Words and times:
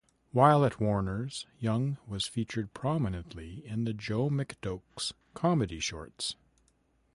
While 0.31 0.65
at 0.65 0.79
Warners 0.79 1.45
Young 1.59 1.99
was 2.07 2.25
featured 2.25 2.73
prominently 2.73 3.63
in 3.67 3.83
the 3.85 3.93
Joe 3.93 4.31
McDoakes 4.31 5.13
comedy 5.35 5.79
shorts. 5.79 6.35